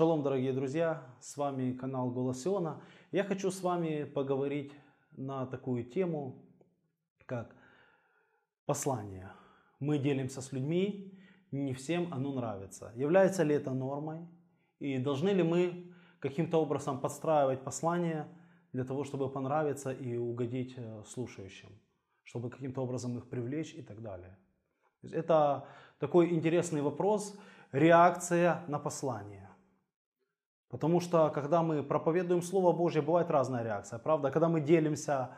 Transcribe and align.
Шалом, 0.00 0.22
дорогие 0.22 0.54
друзья, 0.54 1.02
с 1.20 1.36
вами 1.36 1.74
канал 1.74 2.10
Голос 2.10 2.46
Иона. 2.46 2.80
Я 3.12 3.22
хочу 3.22 3.50
с 3.50 3.62
вами 3.62 4.04
поговорить 4.04 4.72
на 5.12 5.44
такую 5.44 5.84
тему, 5.84 6.36
как 7.26 7.54
послание. 8.64 9.30
Мы 9.78 9.98
делимся 9.98 10.40
с 10.40 10.52
людьми, 10.52 11.12
не 11.52 11.74
всем 11.74 12.14
оно 12.14 12.32
нравится. 12.32 12.92
Является 12.96 13.42
ли 13.42 13.54
это 13.54 13.72
нормой? 13.72 14.26
И 14.78 14.96
должны 14.96 15.28
ли 15.28 15.42
мы 15.42 15.92
каким-то 16.18 16.62
образом 16.62 16.98
подстраивать 16.98 17.62
послание 17.62 18.26
для 18.72 18.84
того, 18.84 19.04
чтобы 19.04 19.28
понравиться 19.28 19.92
и 19.92 20.16
угодить 20.16 20.72
э, 20.78 21.02
слушающим, 21.06 21.68
чтобы 22.24 22.48
каким-то 22.48 22.80
образом 22.80 23.18
их 23.18 23.28
привлечь 23.28 23.74
и 23.74 23.82
так 23.82 24.00
далее. 24.00 24.34
Это 25.02 25.66
такой 25.98 26.32
интересный 26.32 26.80
вопрос, 26.80 27.38
реакция 27.72 28.64
на 28.66 28.78
послание. 28.78 29.49
Потому 30.70 31.00
что, 31.00 31.30
когда 31.30 31.62
мы 31.62 31.82
проповедуем 31.82 32.42
Слово 32.42 32.72
Божье, 32.72 33.02
бывает 33.02 33.30
разная 33.30 33.64
реакция, 33.64 33.98
правда? 33.98 34.30
Когда 34.30 34.48
мы 34.48 34.60
делимся 34.60 35.30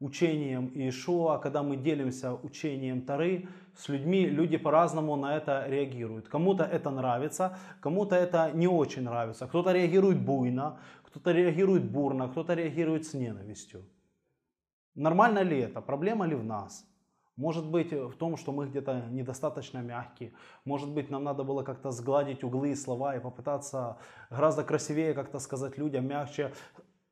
учением 0.00 0.72
Иешуа, 0.74 1.38
когда 1.38 1.62
мы 1.62 1.76
делимся 1.76 2.34
учением 2.34 3.02
Тары 3.02 3.48
с 3.76 3.88
людьми, 3.88 4.26
люди 4.26 4.56
по-разному 4.56 5.16
на 5.16 5.36
это 5.36 5.64
реагируют. 5.68 6.28
Кому-то 6.28 6.64
это 6.64 6.90
нравится, 6.90 7.56
кому-то 7.80 8.16
это 8.16 8.50
не 8.52 8.66
очень 8.66 9.02
нравится. 9.02 9.46
Кто-то 9.46 9.72
реагирует 9.72 10.20
буйно, 10.20 10.78
кто-то 11.04 11.30
реагирует 11.32 11.84
бурно, 11.90 12.28
кто-то 12.28 12.54
реагирует 12.54 13.06
с 13.06 13.14
ненавистью. 13.14 13.84
Нормально 14.96 15.42
ли 15.42 15.60
это? 15.60 15.80
Проблема 15.80 16.26
ли 16.26 16.34
в 16.34 16.44
нас? 16.44 16.84
Может 17.36 17.68
быть 17.68 17.92
в 17.92 18.14
том, 18.16 18.36
что 18.36 18.52
мы 18.52 18.68
где-то 18.68 19.06
недостаточно 19.10 19.78
мягкие. 19.78 20.34
Может 20.64 20.92
быть 20.92 21.10
нам 21.10 21.24
надо 21.24 21.42
было 21.42 21.64
как-то 21.64 21.90
сгладить 21.90 22.44
углы 22.44 22.70
и 22.70 22.74
слова 22.76 23.16
и 23.16 23.20
попытаться 23.20 23.98
гораздо 24.30 24.62
красивее 24.62 25.14
как-то 25.14 25.40
сказать 25.40 25.76
людям, 25.76 26.06
мягче 26.06 26.52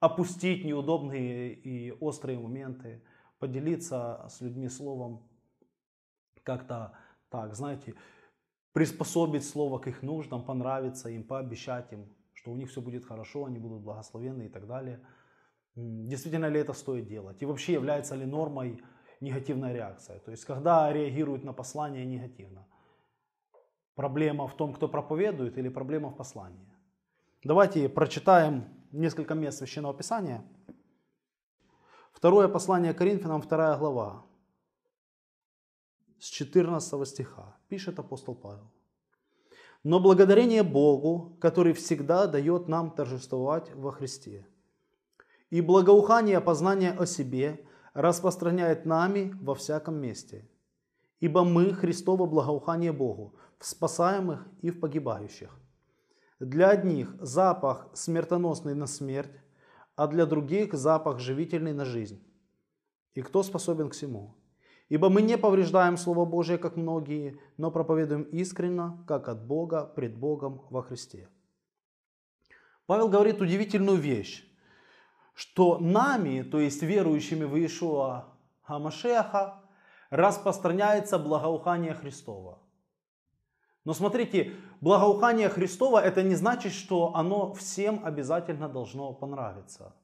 опустить 0.03 0.65
неудобные 0.65 1.55
и 1.55 1.93
острые 1.93 2.37
моменты, 2.37 3.05
поделиться 3.39 4.27
с 4.29 4.41
людьми 4.41 4.69
словом 4.69 5.23
как-то 6.43 6.93
так, 7.29 7.55
знаете, 7.55 7.95
приспособить 8.73 9.45
слово 9.45 9.79
к 9.79 9.87
их 9.87 10.03
нуждам, 10.03 10.45
понравиться 10.45 11.09
им, 11.09 11.23
пообещать 11.23 11.93
им, 11.93 12.09
что 12.33 12.51
у 12.51 12.57
них 12.57 12.71
все 12.71 12.81
будет 12.81 13.05
хорошо, 13.05 13.45
они 13.45 13.61
будут 13.61 13.83
благословенны 13.83 14.47
и 14.47 14.49
так 14.49 14.67
далее. 14.67 15.01
Действительно 15.77 16.47
ли 16.47 16.59
это 16.59 16.73
стоит 16.73 17.07
делать? 17.07 17.41
И 17.41 17.47
вообще 17.47 17.75
является 17.75 18.17
ли 18.17 18.27
нормой 18.27 18.83
негативная 19.23 19.73
реакция. 19.73 20.19
То 20.19 20.31
есть, 20.31 20.45
когда 20.45 20.93
реагируют 20.93 21.45
на 21.45 21.53
послание 21.53 22.05
негативно. 22.05 22.67
Проблема 23.95 24.47
в 24.47 24.57
том, 24.57 24.75
кто 24.75 24.89
проповедует, 24.89 25.59
или 25.59 25.69
проблема 25.69 26.11
в 26.11 26.17
послании. 26.17 26.67
Давайте 27.45 27.89
прочитаем 27.89 28.65
несколько 28.91 29.35
мест 29.35 29.59
Священного 29.59 29.95
Писания. 29.95 30.43
Второе 32.13 32.49
послание 32.49 32.95
Коринфянам, 32.95 33.43
вторая 33.43 33.77
глава, 33.79 34.25
с 36.19 36.27
14 36.27 37.09
стиха, 37.09 37.57
пишет 37.69 37.99
апостол 37.99 38.35
Павел. 38.35 38.71
Но 39.85 40.01
благодарение 40.01 40.63
Богу, 40.63 41.37
который 41.41 41.73
всегда 41.73 42.27
дает 42.27 42.69
нам 42.69 42.91
торжествовать 42.91 43.75
во 43.75 43.91
Христе. 43.91 44.47
И 45.51 45.61
благоухание 45.61 46.41
познания 46.41 46.93
о 46.93 47.07
себе– 47.07 47.65
распространяет 47.95 48.87
нами 48.87 49.37
во 49.41 49.55
всяком 49.55 49.97
месте. 49.97 50.49
Ибо 51.21 51.45
мы 51.45 51.73
Христово 51.73 52.27
благоухание 52.27 52.93
Богу, 52.93 53.35
в 53.59 53.67
спасаемых 53.67 54.47
и 54.61 54.71
в 54.71 54.81
погибающих. 54.81 55.57
Для 56.41 56.71
одних 56.71 57.15
запах 57.21 57.89
смертоносный 57.95 58.75
на 58.75 58.87
смерть, 58.87 59.41
а 59.95 60.09
для 60.09 60.27
других 60.27 60.75
запах 60.75 61.21
живительный 61.21 61.73
на 61.73 61.85
жизнь. 61.85 62.21
И 63.15 63.23
кто 63.23 63.43
способен 63.43 63.89
к 63.89 63.93
всему? 63.93 64.35
Ибо 64.89 65.09
мы 65.09 65.23
не 65.23 65.39
повреждаем 65.39 65.97
Слово 65.97 66.25
Божие, 66.25 66.59
как 66.59 66.77
многие, 66.77 67.39
но 67.57 67.71
проповедуем 67.71 68.23
искренно, 68.23 69.05
как 69.07 69.29
от 69.29 69.47
Бога, 69.47 69.85
пред 69.85 70.17
Богом 70.17 70.63
во 70.71 70.83
Христе. 70.83 71.29
Павел 72.87 73.09
говорит 73.09 73.41
удивительную 73.41 73.99
вещь 73.99 74.52
что 75.35 75.79
нами, 75.79 76.43
то 76.43 76.61
есть 76.61 76.83
верующими 76.83 77.45
в 77.45 77.57
Иешуа 77.57 78.27
Хамашеха, 78.63 79.63
распространяется 80.11 81.19
благоухание 81.19 81.95
Христова. 81.95 82.59
Но 83.85 83.95
смотрите, 83.95 84.55
благоухание 84.81 85.49
Христова 85.49 85.99
это 85.99 86.23
не 86.23 86.35
значит, 86.35 86.73
что 86.73 87.15
оно 87.17 87.53
всем 87.55 88.05
обязательно 88.05 88.69
должно 88.69 89.13
понравиться. 89.13 89.97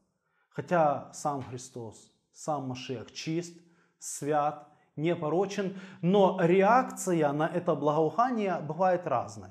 Хотя 0.48 1.12
сам 1.12 1.42
Христос, 1.42 2.10
сам 2.32 2.68
Машех 2.68 3.12
чист, 3.12 3.56
свят, 3.98 4.66
непорочен, 4.96 5.78
но 6.02 6.38
реакция 6.40 7.32
на 7.32 7.46
это 7.46 7.76
благоухание 7.76 8.58
бывает 8.60 9.06
разной. 9.06 9.50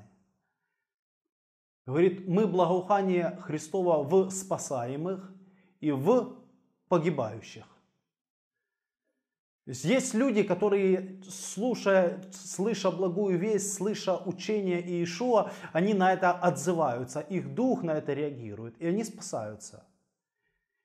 Говорит, 1.86 2.28
мы 2.28 2.46
благоухание 2.46 3.38
Христова 3.40 4.02
в 4.02 4.30
спасаемых, 4.30 5.32
и 5.80 5.90
в 5.90 6.36
погибающих. 6.88 7.66
Есть, 9.66 10.14
люди, 10.14 10.42
которые, 10.42 11.20
слушая, 11.28 12.22
слыша 12.32 12.90
благую 12.90 13.38
весть, 13.38 13.74
слыша 13.74 14.16
учение 14.16 14.80
Иешуа, 14.80 15.50
они 15.74 15.92
на 15.92 16.14
это 16.14 16.32
отзываются, 16.32 17.20
их 17.20 17.54
дух 17.54 17.82
на 17.82 17.90
это 17.90 18.14
реагирует, 18.14 18.80
и 18.80 18.86
они 18.86 19.04
спасаются. 19.04 19.86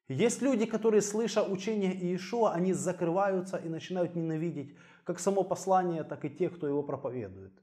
Есть 0.09 0.41
люди, 0.41 0.65
которые, 0.65 1.01
слыша 1.01 1.43
учение 1.43 1.93
Иешуа, 1.93 2.51
они 2.51 2.73
закрываются 2.73 3.55
и 3.55 3.69
начинают 3.69 4.15
ненавидеть 4.15 4.75
как 5.05 5.19
само 5.19 5.43
послание, 5.43 6.03
так 6.03 6.25
и 6.25 6.29
тех, 6.29 6.53
кто 6.57 6.67
его 6.67 6.83
проповедует. 6.83 7.53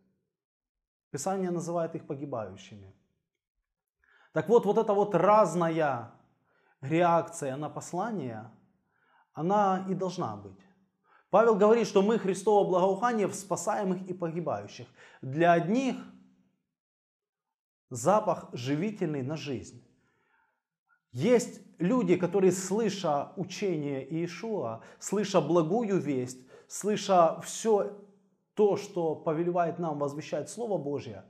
Писание 1.11 1.51
называет 1.51 1.95
их 1.95 2.07
погибающими. 2.07 2.95
Так 4.33 4.49
вот, 4.49 4.65
вот 4.65 4.79
эта 4.79 4.95
вот 4.95 5.15
разная 5.15 6.13
реакция 6.81 7.57
на 7.57 7.69
послание, 7.69 8.51
она 9.33 9.87
и 9.89 9.95
должна 9.95 10.37
быть. 10.37 10.61
Павел 11.31 11.55
говорит, 11.55 11.87
что 11.87 12.03
мы 12.03 12.19
Христово 12.19 12.67
благоухание 12.69 13.27
в 13.27 13.35
спасаемых 13.35 14.09
и 14.09 14.13
погибающих. 14.13 14.89
Для 15.23 15.53
одних 15.53 15.97
запах 17.89 18.49
живительный 18.53 19.23
на 19.23 19.37
жизнь. 19.37 19.87
Есть 21.13 21.61
люди, 21.79 22.17
которые, 22.17 22.53
слыша 22.53 23.33
учение 23.37 24.07
Иешуа, 24.09 24.83
слыша 24.99 25.41
благую 25.41 25.99
весть, 25.99 26.39
слыша 26.69 27.41
все 27.43 27.97
то, 28.55 28.77
что 28.77 29.15
повелевает 29.17 29.79
нам 29.79 29.99
возвещать 29.99 30.51
Слово 30.51 30.79
Божье, 30.79 31.25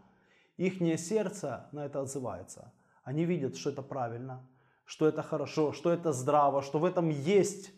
их 0.56 0.80
сердце 0.98 1.68
на 1.72 1.86
это 1.86 2.00
отзывается. 2.00 2.72
Они 3.02 3.24
видят, 3.24 3.56
что 3.56 3.70
это 3.70 3.82
правильно, 3.82 4.46
что 4.90 5.06
это 5.06 5.22
хорошо, 5.22 5.72
что 5.72 5.92
это 5.92 6.12
здраво, 6.12 6.62
что 6.62 6.80
в 6.80 6.84
этом 6.84 7.10
есть 7.10 7.70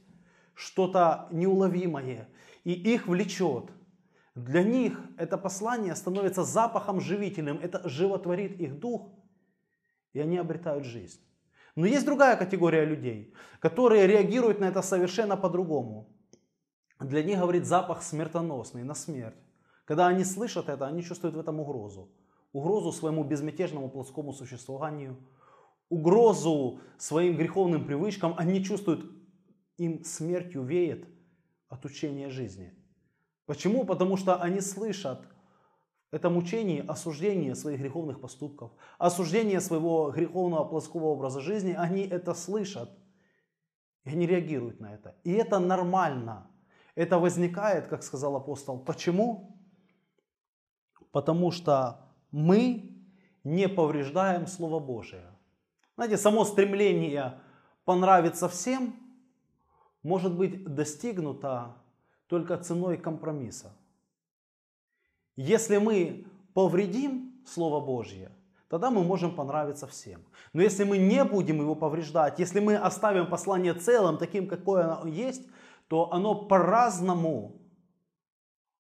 что-то 0.55 1.29
неуловимое, 1.31 2.27
и 2.65 2.73
их 2.73 3.07
влечет. 3.07 3.65
Для 4.35 4.63
них 4.63 4.99
это 5.19 5.37
послание 5.37 5.95
становится 5.95 6.43
запахом 6.43 7.03
живительным, 7.03 7.59
это 7.63 7.87
животворит 7.87 8.59
их 8.59 8.79
дух, 8.79 9.11
и 10.15 10.21
они 10.21 10.39
обретают 10.39 10.87
жизнь. 10.87 11.21
Но 11.77 11.85
есть 11.85 12.07
другая 12.07 12.35
категория 12.37 12.87
людей, 12.87 13.35
которые 13.61 14.07
реагируют 14.07 14.61
на 14.61 14.65
это 14.65 14.81
совершенно 14.81 15.37
по-другому. 15.37 16.09
Для 16.99 17.23
них, 17.23 17.41
говорит, 17.41 17.67
запах 17.67 18.03
смертоносный, 18.03 18.85
на 18.85 18.95
смерть. 18.95 19.37
Когда 19.85 20.07
они 20.07 20.25
слышат 20.25 20.71
это, 20.71 20.87
они 20.87 21.03
чувствуют 21.03 21.37
в 21.37 21.41
этом 21.41 21.61
угрозу. 21.61 22.09
Угрозу 22.55 22.91
своему 22.91 23.23
безмятежному 23.23 23.91
плотскому 23.91 24.33
существованию– 24.33 25.19
угрозу 25.93 26.81
своим 26.97 27.37
греховным 27.37 27.85
привычкам, 27.85 28.35
они 28.39 28.65
чувствуют, 28.65 29.05
им 29.77 30.05
смертью 30.05 30.63
веет 30.63 31.07
от 31.69 31.85
учения 31.85 32.31
жизни. 32.31 32.73
Почему? 33.47 33.85
Потому 33.85 34.17
что 34.17 34.37
они 34.37 34.61
слышат 34.61 35.21
в 36.11 36.15
этом 36.15 36.37
учении 36.37 36.85
осуждение 36.87 37.55
своих 37.55 37.81
греховных 37.81 38.21
поступков, 38.21 38.71
осуждение 38.99 39.61
своего 39.61 40.11
греховного 40.11 40.65
плоского 40.65 41.07
образа 41.07 41.41
жизни, 41.41 41.75
они 41.77 42.03
это 42.03 42.33
слышат, 42.35 42.91
и 44.05 44.11
они 44.11 44.27
реагируют 44.27 44.81
на 44.81 44.95
это. 44.95 45.15
И 45.25 45.33
это 45.33 45.59
нормально. 45.59 46.51
Это 46.95 47.19
возникает, 47.19 47.87
как 47.87 48.03
сказал 48.03 48.37
апостол. 48.37 48.79
Почему? 48.79 49.59
Потому 51.11 51.51
что 51.51 52.09
мы 52.31 53.05
не 53.45 53.69
повреждаем 53.69 54.47
Слово 54.47 54.81
Божие. 54.81 55.32
Знаете, 55.97 56.17
само 56.17 56.45
стремление 56.45 57.41
понравиться 57.85 58.49
всем 58.49 58.95
может 60.03 60.37
быть 60.37 60.65
достигнуто 60.65 61.77
только 62.27 62.57
ценой 62.57 62.97
компромисса. 62.97 63.77
Если 65.37 65.79
мы 65.79 66.27
повредим 66.55 67.43
Слово 67.47 67.85
Божье, 67.85 68.31
тогда 68.69 68.91
мы 68.91 69.03
можем 69.03 69.35
понравиться 69.35 69.87
всем. 69.87 70.25
Но 70.53 70.63
если 70.63 70.85
мы 70.85 70.99
не 70.99 71.25
будем 71.25 71.61
его 71.61 71.75
повреждать, 71.75 72.39
если 72.39 72.61
мы 72.61 72.77
оставим 72.77 73.29
послание 73.29 73.75
целым, 73.75 74.19
таким, 74.19 74.49
какое 74.49 74.85
оно 74.85 75.09
есть, 75.09 75.47
то 75.89 76.11
оно 76.13 76.35
по-разному 76.35 77.61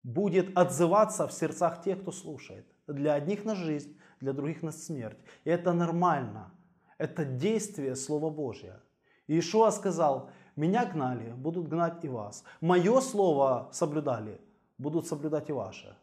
будет 0.02 0.58
отзываться 0.58 1.28
в 1.28 1.34
сердцах 1.34 1.84
тех, 1.84 2.02
кто 2.02 2.12
слушает. 2.12 2.66
Для 2.88 3.14
одних 3.14 3.46
на 3.46 3.56
жизнь, 3.56 3.98
для 4.20 4.34
других 4.34 4.64
на 4.64 4.72
смерть. 4.72 5.18
И 5.44 5.50
это 5.50 5.74
нормально. 5.74 6.52
Это 6.98 7.26
действие 7.26 7.96
Слова 7.96 8.30
Божьего. 8.30 8.82
Иешуа 9.28 9.72
сказал, 9.72 10.30
меня 10.56 10.86
гнали, 10.86 11.34
будут 11.34 11.68
гнать 11.68 12.06
и 12.06 12.10
вас. 12.10 12.44
Мое 12.62 13.02
слово 13.02 13.70
соблюдали, 13.72 14.40
будут 14.78 15.08
соблюдать 15.08 15.50
и 15.50 15.54
ваше. 15.54 15.98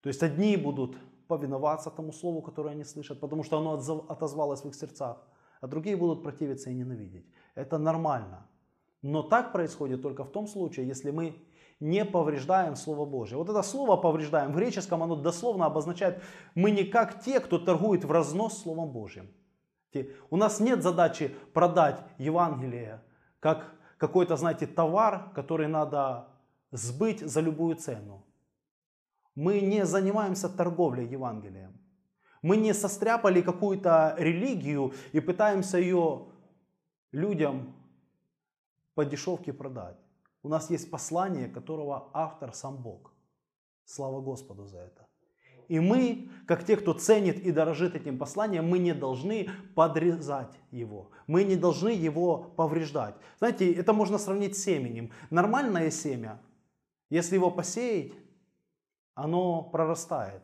То 0.00 0.08
есть 0.08 0.22
одни 0.22 0.56
будут 0.56 0.96
повиноваться 1.28 1.90
тому 1.90 2.12
слову, 2.12 2.42
которое 2.42 2.70
они 2.70 2.84
слышат, 2.84 3.20
потому 3.20 3.44
что 3.44 3.58
оно 3.58 3.74
отозвалось 4.08 4.62
в 4.62 4.68
их 4.68 4.74
сердцах, 4.74 5.16
а 5.60 5.66
другие 5.68 5.96
будут 5.96 6.22
противиться 6.22 6.70
и 6.70 6.74
ненавидеть. 6.74 7.26
Это 7.54 7.78
нормально. 7.78 8.46
Но 9.02 9.22
так 9.22 9.52
происходит 9.52 10.02
только 10.02 10.24
в 10.24 10.30
том 10.30 10.46
случае, 10.46 10.88
если 10.88 11.10
мы 11.10 11.36
не 11.80 12.04
повреждаем 12.04 12.76
Слово 12.76 13.04
Божье. 13.04 13.36
Вот 13.36 13.48
это 13.48 13.62
слово 13.62 13.96
повреждаем, 13.96 14.52
в 14.52 14.56
греческом 14.56 15.02
оно 15.02 15.16
дословно 15.16 15.66
обозначает, 15.66 16.22
мы 16.54 16.70
не 16.70 16.84
как 16.84 17.20
те, 17.24 17.40
кто 17.40 17.58
торгует 17.58 18.04
в 18.04 18.10
разнос 18.12 18.62
Словом 18.62 18.90
Божьим. 18.90 19.28
У 20.30 20.36
нас 20.36 20.60
нет 20.60 20.82
задачи 20.82 21.34
продать 21.52 22.00
Евангелие 22.18 23.00
как 23.40 23.74
какой-то, 23.98 24.36
знаете, 24.36 24.66
товар, 24.66 25.32
который 25.34 25.68
надо 25.68 26.28
сбыть 26.70 27.20
за 27.20 27.40
любую 27.40 27.76
цену. 27.76 28.24
Мы 29.34 29.60
не 29.60 29.86
занимаемся 29.86 30.48
торговлей 30.48 31.06
Евангелием. 31.06 31.78
Мы 32.42 32.56
не 32.56 32.74
состряпали 32.74 33.42
какую-то 33.42 34.14
религию 34.18 34.92
и 35.12 35.20
пытаемся 35.20 35.78
ее 35.78 36.26
людям 37.12 37.74
по 38.94 39.04
дешевке 39.04 39.52
продать. 39.52 39.96
У 40.42 40.48
нас 40.48 40.70
есть 40.70 40.90
послание, 40.90 41.48
которого 41.48 42.10
автор 42.12 42.52
сам 42.54 42.82
Бог. 42.82 43.12
Слава 43.84 44.20
Господу 44.20 44.66
за 44.66 44.78
это. 44.78 45.06
И 45.72 45.80
мы, 45.80 46.28
как 46.46 46.66
те, 46.66 46.76
кто 46.76 46.92
ценит 46.92 47.38
и 47.46 47.50
дорожит 47.50 47.96
этим 47.96 48.18
посланием, 48.18 48.68
мы 48.68 48.78
не 48.78 48.92
должны 48.92 49.48
подрезать 49.74 50.52
его. 50.70 51.12
Мы 51.26 51.44
не 51.44 51.56
должны 51.56 51.88
его 51.88 52.52
повреждать. 52.58 53.14
Знаете, 53.38 53.72
это 53.72 53.94
можно 53.94 54.18
сравнить 54.18 54.54
с 54.54 54.64
семенем. 54.64 55.12
Нормальное 55.30 55.90
семя, 55.90 56.42
если 57.08 57.36
его 57.36 57.50
посеять, 57.50 58.12
оно 59.14 59.62
прорастает. 59.62 60.42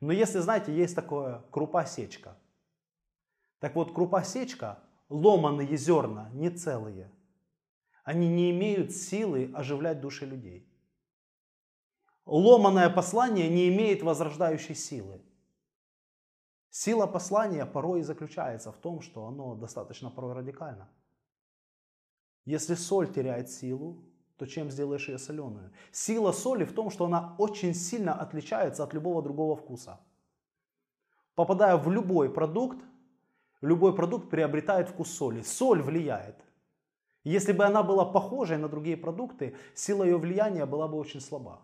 Но 0.00 0.12
если, 0.12 0.38
знаете, 0.38 0.74
есть 0.74 0.94
такое 0.94 1.44
крупа-сечка. 1.50 2.34
Так 3.58 3.74
вот, 3.74 3.92
крупа-сечка, 3.92 4.78
ломаные 5.10 5.76
зерна, 5.76 6.30
не 6.32 6.48
целые, 6.48 7.12
они 8.02 8.30
не 8.30 8.50
имеют 8.52 8.92
силы 8.92 9.50
оживлять 9.52 10.00
души 10.00 10.24
людей 10.24 10.66
ломаное 12.28 12.90
послание 12.90 13.48
не 13.48 13.68
имеет 13.68 14.02
возрождающей 14.02 14.74
силы. 14.74 15.20
Сила 16.70 17.06
послания 17.06 17.64
порой 17.64 18.02
заключается 18.02 18.70
в 18.70 18.76
том, 18.76 19.00
что 19.00 19.26
оно 19.26 19.54
достаточно 19.54 20.10
порой 20.10 20.34
радикально. 20.34 20.88
Если 22.44 22.74
соль 22.74 23.12
теряет 23.12 23.50
силу, 23.50 24.04
то 24.36 24.46
чем 24.46 24.70
сделаешь 24.70 25.08
ее 25.08 25.18
соленую? 25.18 25.72
Сила 25.90 26.32
соли 26.32 26.64
в 26.64 26.72
том, 26.72 26.90
что 26.90 27.06
она 27.06 27.34
очень 27.38 27.74
сильно 27.74 28.12
отличается 28.12 28.84
от 28.84 28.94
любого 28.94 29.22
другого 29.22 29.56
вкуса. 29.56 29.98
Попадая 31.34 31.76
в 31.76 31.90
любой 31.90 32.30
продукт, 32.30 32.78
любой 33.60 33.94
продукт 33.94 34.30
приобретает 34.30 34.88
вкус 34.88 35.10
соли. 35.10 35.42
Соль 35.42 35.82
влияет. 35.82 36.36
Если 37.24 37.52
бы 37.52 37.64
она 37.64 37.82
была 37.82 38.04
похожей 38.04 38.58
на 38.58 38.68
другие 38.68 38.96
продукты, 38.96 39.56
сила 39.74 40.04
ее 40.04 40.18
влияния 40.18 40.66
была 40.66 40.88
бы 40.88 40.98
очень 40.98 41.20
слаба. 41.20 41.60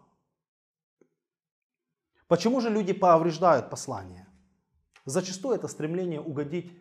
Почему 2.27 2.61
же 2.61 2.71
люди 2.71 2.93
повреждают 2.93 3.71
послание? 3.71 4.27
Зачастую 5.05 5.57
это 5.57 5.69
стремление 5.69 6.21
угодить 6.21 6.73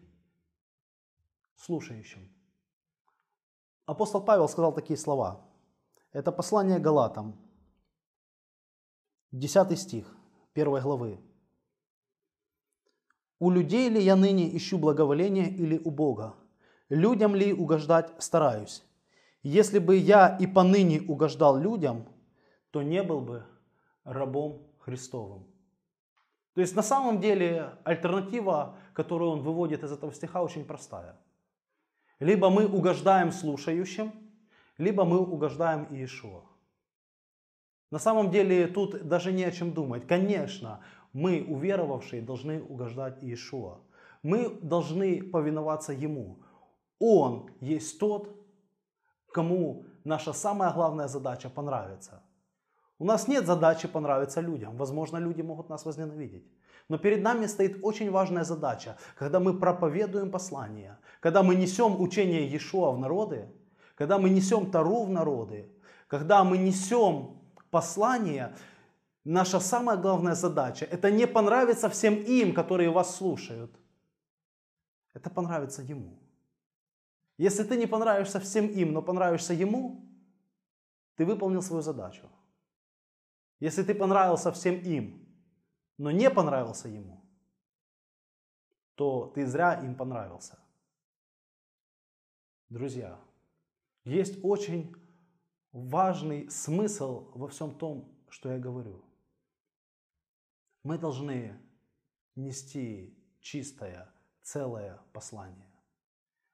слушающим. 1.55 2.29
Апостол 3.85 4.21
Павел 4.21 4.47
сказал 4.47 4.73
такие 4.73 4.97
слова. 4.97 5.45
Это 6.13 6.31
послание 6.31 6.79
Галатам, 6.79 7.35
10 9.31 9.79
стих 9.79 10.15
1 10.53 10.81
главы. 10.81 11.19
«У 13.39 13.49
людей 13.49 13.89
ли 13.89 14.01
я 14.01 14.15
ныне 14.15 14.55
ищу 14.55 14.77
благоволения 14.77 15.49
или 15.49 15.77
у 15.83 15.91
Бога? 15.91 16.35
Людям 16.87 17.35
ли 17.35 17.51
угождать 17.51 18.13
стараюсь? 18.19 18.83
Если 19.41 19.79
бы 19.79 19.97
я 19.97 20.37
и 20.37 20.47
поныне 20.47 21.01
угождал 21.01 21.57
людям, 21.57 22.07
то 22.71 22.81
не 22.81 23.03
был 23.03 23.19
бы 23.19 23.45
рабом 24.03 24.72
Христовым. 24.85 25.45
То 26.56 26.62
есть 26.62 26.75
на 26.75 26.83
самом 26.83 27.21
деле 27.21 27.71
альтернатива, 27.85 28.75
которую 28.94 29.31
он 29.31 29.41
выводит 29.41 29.83
из 29.83 29.91
этого 29.91 30.13
стиха, 30.13 30.44
очень 30.44 30.65
простая. 30.65 31.15
Либо 32.19 32.50
мы 32.50 32.68
угождаем 32.68 33.31
слушающим, 33.31 34.12
либо 34.77 35.06
мы 35.06 35.19
угождаем 35.19 35.88
Иешуа. 35.89 36.41
На 37.91 38.00
самом 38.00 38.30
деле 38.30 38.68
тут 38.68 39.07
даже 39.07 39.31
не 39.31 39.45
о 39.45 39.51
чем 39.51 39.71
думать. 39.71 40.06
Конечно, 40.06 40.81
мы, 41.13 41.45
уверовавшие, 41.47 42.21
должны 42.21 42.62
угождать 42.62 43.24
Иешуа. 43.24 43.79
Мы 44.21 44.50
должны 44.62 45.24
повиноваться 45.24 45.94
Ему. 45.94 46.39
Он 47.00 47.50
есть 47.62 48.00
тот, 48.00 48.36
кому 49.31 49.86
наша 50.03 50.33
самая 50.33 50.74
главная 50.74 51.07
задача 51.07 51.50
понравится– 51.50 52.21
у 52.99 53.05
нас 53.05 53.27
нет 53.27 53.45
задачи 53.45 53.87
понравиться 53.87 54.41
людям. 54.41 54.77
Возможно, 54.77 55.17
люди 55.17 55.41
могут 55.41 55.69
нас 55.69 55.85
возненавидеть. 55.85 56.45
Но 56.89 56.97
перед 56.97 57.21
нами 57.21 57.47
стоит 57.47 57.79
очень 57.81 58.11
важная 58.11 58.43
задача, 58.43 58.97
когда 59.15 59.39
мы 59.39 59.59
проповедуем 59.59 60.31
послание, 60.31 60.97
когда 61.19 61.41
мы 61.43 61.55
несем 61.55 62.01
учение 62.01 62.47
Иешуа 62.47 62.91
в 62.91 62.99
народы, 62.99 63.47
когда 63.95 64.17
мы 64.17 64.29
несем 64.29 64.71
Тару 64.71 65.03
в 65.05 65.09
народы, 65.09 65.69
когда 66.07 66.43
мы 66.43 66.57
несем 66.57 67.41
послание, 67.71 68.55
наша 69.23 69.59
самая 69.59 69.97
главная 69.97 70.35
задача– 70.35 70.85
это 70.91 71.09
не 71.09 71.25
понравиться 71.25 71.89
всем 71.89 72.15
им, 72.15 72.53
которые 72.53 72.89
вас 72.89 73.15
слушают. 73.15 73.71
Это 75.13 75.29
понравится 75.29 75.81
Ему. 75.81 76.19
Если 77.38 77.63
ты 77.63 77.77
не 77.77 77.88
понравишься 77.88 78.39
всем 78.39 78.67
им, 78.67 78.93
но 78.93 79.01
понравишься 79.01 79.53
Ему, 79.53 80.05
ты 81.15 81.25
выполнил 81.25 81.62
свою 81.62 81.81
задачу. 81.81 82.29
Если 83.63 83.82
ты 83.82 83.96
понравился 83.96 84.51
всем 84.51 84.75
им, 84.82 85.25
но 85.98 86.12
не 86.12 86.29
понравился 86.29 86.89
ему, 86.89 87.24
то 88.96 89.27
ты 89.27 89.48
зря 89.48 89.79
им 89.82 89.96
понравился. 89.96 90.60
Друзья, 92.67 93.17
есть 94.03 94.38
очень 94.43 94.93
важный 95.72 96.51
смысл 96.51 97.32
во 97.36 97.48
всем 97.48 97.77
том, 97.77 98.13
что 98.27 98.51
я 98.51 98.60
говорю. 98.60 99.01
Мы 100.84 100.98
должны 100.98 101.58
нести 102.36 103.17
чистое, 103.39 104.13
целое 104.41 105.00
послание. 105.13 105.72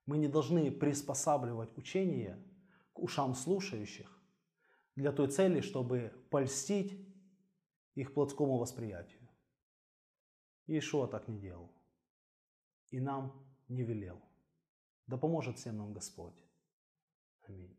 Мы 0.05 0.19
не 0.19 0.27
должны 0.27 0.69
приспосабливать 0.69 1.75
учение 1.75 2.37
к 2.93 2.99
ушам 2.99 3.33
слушающих, 3.33 4.18
для 4.99 5.13
той 5.13 5.29
цели, 5.29 5.61
чтобы 5.61 6.11
польстить 6.29 6.99
их 7.95 8.13
плотскому 8.13 8.57
восприятию. 8.57 9.25
Иешуа 10.67 11.07
так 11.07 11.29
не 11.29 11.39
делал. 11.39 11.71
И 12.91 12.99
нам 12.99 13.31
не 13.69 13.83
велел. 13.83 14.21
Да 15.07 15.17
поможет 15.17 15.57
всем 15.57 15.77
нам 15.77 15.93
Господь. 15.93 16.43
Аминь. 17.47 17.78